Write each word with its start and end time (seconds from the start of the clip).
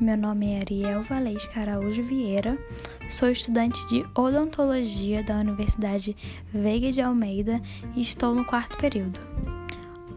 meu 0.00 0.16
nome 0.16 0.52
é 0.52 0.60
Ariel 0.60 1.02
Valesca 1.02 1.58
Araújo 1.58 2.04
Vieira, 2.04 2.56
sou 3.10 3.28
estudante 3.28 3.84
de 3.88 4.06
odontologia 4.14 5.24
da 5.24 5.34
Universidade 5.34 6.16
Veiga 6.52 6.92
de 6.92 7.00
Almeida 7.00 7.60
e 7.96 8.00
estou 8.00 8.32
no 8.32 8.44
quarto 8.44 8.76
período. 8.76 9.20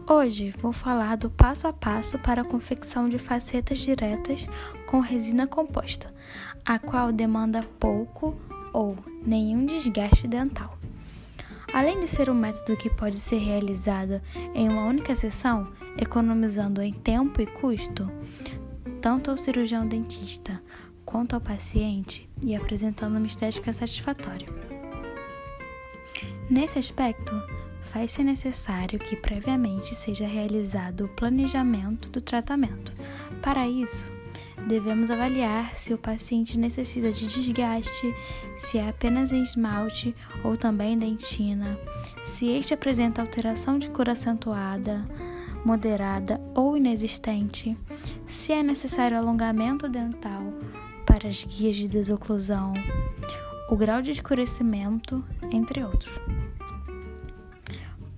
Hoje 0.08 0.54
vou 0.62 0.72
falar 0.72 1.16
do 1.16 1.28
passo 1.28 1.66
a 1.66 1.72
passo 1.72 2.16
para 2.20 2.42
a 2.42 2.44
confecção 2.44 3.08
de 3.08 3.18
facetas 3.18 3.78
diretas 3.78 4.46
com 4.86 5.00
resina 5.00 5.48
composta, 5.48 6.14
a 6.64 6.78
qual 6.78 7.10
demanda 7.10 7.64
pouco 7.80 8.36
ou 8.72 8.96
nenhum 9.26 9.66
desgaste 9.66 10.28
dental. 10.28 10.78
Além 11.72 11.98
de 11.98 12.06
ser 12.06 12.28
um 12.28 12.34
método 12.34 12.76
que 12.76 12.90
pode 12.90 13.18
ser 13.18 13.38
realizado 13.38 14.20
em 14.54 14.68
uma 14.68 14.84
única 14.84 15.14
sessão, 15.14 15.66
economizando 15.96 16.82
em 16.82 16.92
tempo 16.92 17.40
e 17.40 17.46
custo, 17.46 18.10
tanto 19.02 19.32
ao 19.32 19.36
cirurgião 19.36 19.86
dentista 19.86 20.62
quanto 21.04 21.34
ao 21.34 21.40
paciente 21.40 22.30
e 22.40 22.54
apresentando 22.54 23.16
uma 23.16 23.26
estética 23.26 23.72
satisfatória. 23.72 24.48
Nesse 26.48 26.78
aspecto, 26.78 27.34
faz-se 27.82 28.22
necessário 28.22 29.00
que 29.00 29.16
previamente 29.16 29.94
seja 29.94 30.26
realizado 30.26 31.06
o 31.06 31.08
planejamento 31.08 32.08
do 32.10 32.20
tratamento. 32.20 32.92
Para 33.42 33.68
isso, 33.68 34.08
devemos 34.68 35.10
avaliar 35.10 35.74
se 35.74 35.92
o 35.92 35.98
paciente 35.98 36.56
necessita 36.56 37.10
de 37.10 37.26
desgaste, 37.26 38.14
se 38.56 38.78
é 38.78 38.88
apenas 38.88 39.32
esmalte 39.32 40.14
ou 40.44 40.56
também 40.56 40.96
dentina, 40.96 41.76
se 42.22 42.46
este 42.48 42.72
apresenta 42.72 43.20
alteração 43.20 43.78
de 43.78 43.90
cor 43.90 44.08
acentuada, 44.08 45.04
moderada 45.64 46.40
ou 46.54 46.76
inexistente, 46.76 47.76
se 48.26 48.52
é 48.52 48.62
necessário 48.62 49.16
alongamento 49.16 49.88
dental 49.88 50.42
para 51.06 51.28
as 51.28 51.44
guias 51.44 51.76
de 51.76 51.88
desoclusão, 51.88 52.74
o 53.68 53.76
grau 53.76 54.02
de 54.02 54.10
escurecimento, 54.10 55.24
entre 55.50 55.84
outros. 55.84 56.20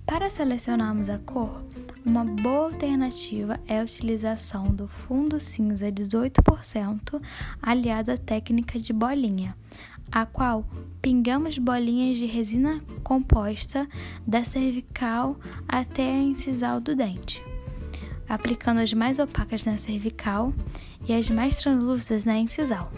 Para 0.05 0.29
selecionarmos 0.29 1.09
a 1.09 1.17
cor, 1.17 1.61
uma 2.05 2.23
boa 2.23 2.65
alternativa 2.65 3.59
é 3.67 3.79
a 3.79 3.83
utilização 3.83 4.63
do 4.63 4.87
fundo 4.87 5.39
cinza 5.39 5.91
18% 5.91 7.21
aliado 7.61 8.11
à 8.11 8.17
técnica 8.17 8.77
de 8.77 8.93
bolinha, 8.93 9.55
a 10.11 10.25
qual 10.25 10.65
pingamos 11.01 11.57
bolinhas 11.57 12.17
de 12.17 12.25
resina 12.25 12.81
composta 13.03 13.87
da 14.25 14.43
cervical 14.43 15.37
até 15.67 16.09
a 16.09 16.21
incisal 16.21 16.79
do 16.79 16.95
dente, 16.95 17.43
aplicando 18.27 18.79
as 18.79 18.91
mais 18.93 19.19
opacas 19.19 19.65
na 19.65 19.77
cervical 19.77 20.53
e 21.07 21.13
as 21.13 21.29
mais 21.29 21.57
translúcidas 21.57 22.25
na 22.25 22.37
incisal. 22.37 22.91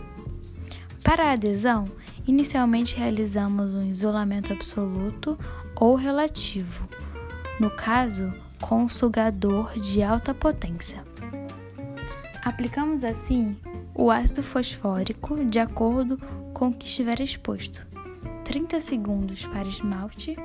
Para 1.04 1.26
a 1.26 1.32
adesão, 1.32 1.90
inicialmente 2.28 2.96
realizamos 2.96 3.68
um 3.74 3.86
isolamento 3.86 4.54
absoluto 4.54 5.38
ou 5.76 5.96
relativo. 5.96 6.88
No 7.60 7.70
caso, 7.70 8.34
com 8.62 8.84
um 8.84 8.90
sugador 8.90 9.74
de 9.80 10.04
alta 10.04 10.34
potência. 10.34 11.04
Aplicamos 12.44 13.04
assim 13.04 13.58
o 13.94 14.12
ácido 14.12 14.44
fosfórico 14.44 15.44
de 15.46 15.60
acordo 15.60 16.20
com 16.58 16.70
o 16.70 16.74
que 16.74 16.88
estiver 16.88 17.22
exposto. 17.22 17.86
30 18.44 18.80
segundos 18.80 19.46
para 19.46 19.68
esmalte 19.68 20.36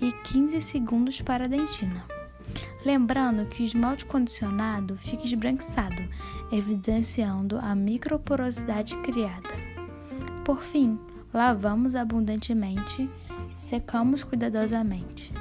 e 0.00 0.12
15 0.12 0.62
segundos 0.62 1.20
para 1.20 1.46
dentina. 1.46 2.06
Lembrando 2.86 3.44
que 3.44 3.62
o 3.62 3.66
esmalte 3.66 4.06
condicionado 4.06 4.96
fica 4.96 5.24
esbranquiçado, 5.24 6.02
evidenciando 6.50 7.58
a 7.58 7.74
microporosidade 7.74 8.96
criada. 9.02 9.50
Por 10.42 10.62
fim, 10.62 10.98
lavamos 11.34 11.94
abundantemente, 11.94 13.06
secamos 13.54 14.24
cuidadosamente. 14.24 15.34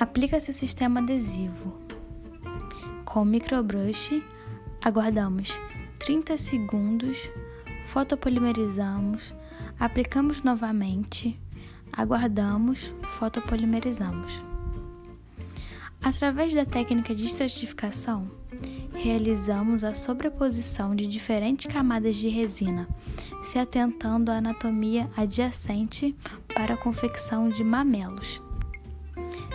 Aplica-se 0.00 0.50
o 0.50 0.54
sistema 0.54 0.98
adesivo. 0.98 1.78
Com 3.04 3.22
o 3.22 3.24
microbrush, 3.24 4.20
aguardamos 4.82 5.56
30 6.00 6.36
segundos, 6.36 7.30
fotopolimerizamos, 7.86 9.34
aplicamos 9.78 10.42
novamente, 10.42 11.38
aguardamos, 11.92 12.94
fotopolimerizamos. 13.02 14.44
Através 16.02 16.52
da 16.52 16.64
técnica 16.64 17.14
de 17.14 17.24
estratificação, 17.24 18.30
realizamos 18.92 19.82
a 19.82 19.94
sobreposição 19.94 20.94
de 20.94 21.06
diferentes 21.06 21.72
camadas 21.72 22.16
de 22.16 22.28
resina, 22.28 22.86
se 23.42 23.58
atentando 23.58 24.30
à 24.30 24.36
anatomia 24.36 25.10
adjacente 25.16 26.14
para 26.54 26.74
a 26.74 26.76
confecção 26.76 27.48
de 27.48 27.64
mamelos 27.64 28.40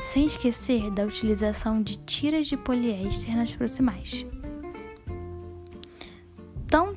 sem 0.02 0.26
esquecer 0.26 0.90
da 0.92 1.06
utilização 1.06 1.82
de 1.82 1.98
tiras 2.00 2.48
de 2.48 2.58
poliéster 2.58 3.36
nas 3.36 3.56
proximais. 3.56 4.26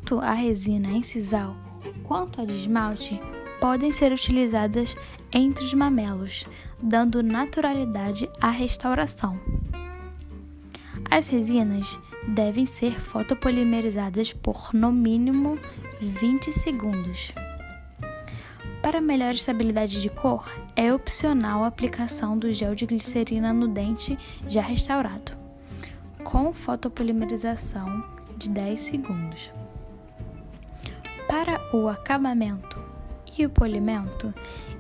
Tanto 0.05 0.21
a 0.21 0.35
resina 0.35 0.91
incisal 0.91 1.57
quanto 2.03 2.39
a 2.39 2.45
de 2.45 2.53
esmalte 2.53 3.19
podem 3.59 3.91
ser 3.91 4.13
utilizadas 4.13 4.95
entre 5.33 5.65
os 5.65 5.73
mamelos, 5.73 6.47
dando 6.79 7.23
naturalidade 7.23 8.29
à 8.39 8.51
restauração. 8.51 9.41
As 11.11 11.31
resinas 11.31 11.99
devem 12.29 12.67
ser 12.67 13.01
fotopolimerizadas 13.01 14.31
por 14.31 14.75
no 14.75 14.93
mínimo 14.93 15.59
20 16.03 16.53
segundos. 16.53 17.33
Para 18.83 19.01
melhor 19.01 19.33
estabilidade 19.33 20.03
de 20.03 20.11
cor, 20.11 20.47
é 20.77 20.93
opcional 20.93 21.65
a 21.65 21.69
aplicação 21.69 22.37
do 22.37 22.53
gel 22.53 22.75
de 22.75 22.85
glicerina 22.85 23.55
no 23.55 23.69
dente 23.69 24.19
já 24.47 24.61
restaurado, 24.61 25.33
com 26.23 26.53
fotopolimerização 26.53 28.05
de 28.37 28.51
10 28.51 28.79
segundos. 28.79 29.51
Para 31.37 31.61
o 31.73 31.89
acabamento 31.89 32.81
e 33.37 33.45
o 33.45 33.51
polimento, 33.51 34.33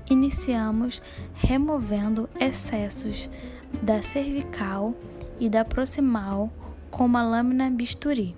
iniciamos 0.08 1.02
removendo 1.34 2.30
excessos 2.38 3.28
da 3.82 4.00
cervical 4.02 4.94
e 5.40 5.48
da 5.48 5.64
proximal 5.64 6.52
com 6.92 7.06
uma 7.06 7.24
lâmina 7.24 7.68
bisturi. 7.68 8.36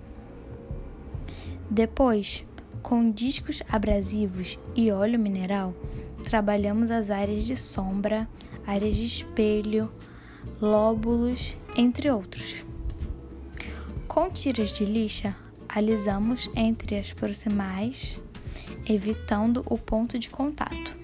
Depois, 1.69 2.43
com 2.81 3.11
discos 3.11 3.61
abrasivos 3.69 4.57
e 4.75 4.91
óleo 4.91 5.19
mineral, 5.19 5.75
trabalhamos 6.23 6.89
as 6.89 7.11
áreas 7.11 7.43
de 7.43 7.55
sombra, 7.55 8.27
áreas 8.65 8.97
de 8.97 9.05
espelho, 9.05 9.91
lóbulos, 10.59 11.55
entre 11.75 12.09
outros. 12.09 12.65
Com 14.07 14.27
tiras 14.31 14.71
de 14.71 14.85
lixa, 14.85 15.35
alisamos 15.69 16.49
entre 16.55 16.97
as 16.97 17.13
proximais, 17.13 18.19
evitando 18.87 19.63
o 19.65 19.77
ponto 19.77 20.17
de 20.17 20.29
contato. 20.29 20.95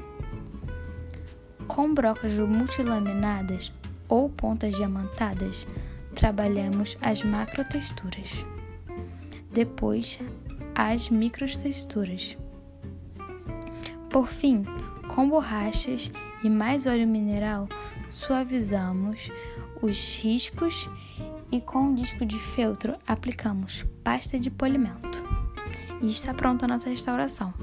Com 1.68 1.94
brocas 1.94 2.34
multilaminadas 2.34 3.72
ou 4.08 4.30
pontas 4.30 4.76
diamantadas, 4.76 5.66
trabalhamos 6.14 6.98
as 7.02 7.24
macrotexturas. 7.24 8.46
Depois, 9.52 10.20
as 10.76 11.10
microtexturas. 11.10 12.38
Por 14.10 14.28
fim, 14.28 14.64
com 15.08 15.30
borrachas 15.30 16.12
e 16.44 16.50
mais 16.50 16.86
óleo 16.86 17.08
mineral, 17.08 17.68
suavizamos 18.10 19.32
os 19.82 20.16
riscos 20.18 20.90
e 21.54 21.62
com 21.62 21.82
um 21.82 21.94
disco 21.94 22.26
de 22.26 22.40
feltro 22.40 22.98
aplicamos 23.06 23.86
pasta 24.04 24.40
de 24.40 24.50
polimento. 24.50 25.24
E 26.02 26.10
está 26.10 26.34
pronta 26.34 26.66
a 26.66 26.68
nossa 26.68 26.90
restauração. 26.90 27.54